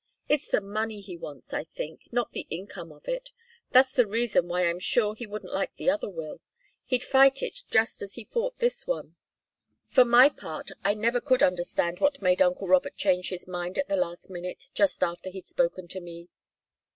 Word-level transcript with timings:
It's 0.27 0.49
the 0.49 0.61
money 0.61 0.99
he 0.99 1.15
wants, 1.15 1.53
I 1.53 1.65
think, 1.65 2.11
not 2.11 2.31
the 2.31 2.47
income 2.49 2.91
of 2.91 3.07
it. 3.07 3.29
That's 3.69 3.93
the 3.93 4.07
reason 4.07 4.47
why 4.47 4.67
I'm 4.67 4.79
sure 4.79 5.13
he 5.13 5.27
wouldn't 5.27 5.53
like 5.53 5.75
the 5.75 5.91
other 5.91 6.09
will. 6.09 6.41
He'd 6.85 7.03
fight 7.03 7.43
it 7.43 7.61
just 7.69 8.01
as 8.01 8.15
he 8.15 8.23
fought 8.23 8.57
this 8.57 8.87
one. 8.87 9.15
For 9.85 10.03
my 10.03 10.29
part 10.29 10.71
I 10.83 10.95
never 10.95 11.21
could 11.21 11.43
understand 11.43 11.99
what 11.99 12.19
made 12.19 12.41
uncle 12.41 12.67
Robert 12.67 12.95
change 12.95 13.29
his 13.29 13.47
mind 13.47 13.77
at 13.77 13.87
the 13.89 13.95
last 13.95 14.27
minute, 14.27 14.69
just 14.73 15.03
after 15.03 15.29
he'd 15.29 15.45
spoken 15.45 15.87
to 15.89 15.99
me." 15.99 16.29